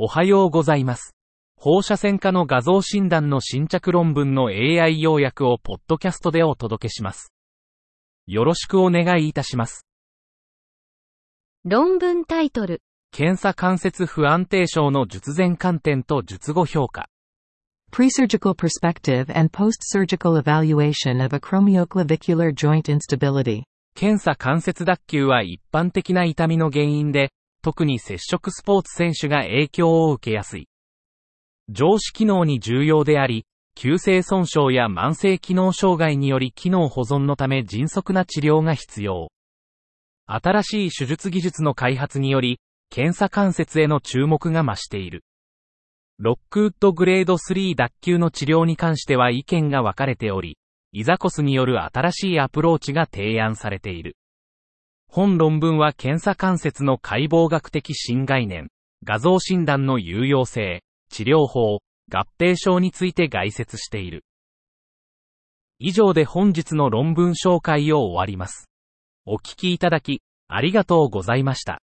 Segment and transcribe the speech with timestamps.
[0.00, 1.16] おはようございます。
[1.56, 7.32] 放射線科の画像診断の新着論文の AI 要約をポッドキャストでお届けします。
[8.28, 9.88] よろしくお願いいたします。
[11.64, 12.80] 論文タイトル。
[13.10, 17.08] 検査関節不安定症の術前観点と術後評価。
[17.90, 23.64] Presurgical perspective and post-surgical evaluation of acromioclavicular joint instability.
[23.96, 27.32] 検査関節脱臼は一般的な痛みの原因で、
[27.62, 30.68] 特に接触スポーツ選手が影響を受けやすい。
[31.68, 33.44] 上肢機能に重要であり、
[33.74, 39.28] 急性損傷や慢性機能障害により機能保存のため迅速な治療が必要。
[40.26, 42.58] 新しい手術技術の開発により、
[42.90, 45.24] 検査関節への注目が増している。
[46.18, 50.58] ロックウッドグレード3脱臼の治療に関しては意見が分かれており、
[50.92, 54.16] イザコスによる新しいアプローチが提案されている。
[55.10, 58.68] 本論文は検査関節の解剖学的新概念、
[59.04, 61.80] 画像診断の有用性、治療法、
[62.12, 64.24] 合併症について概説している。
[65.78, 68.68] 以上で本日の論文紹介を終わります。
[69.24, 71.80] お聞きいただき、ありがとうございました。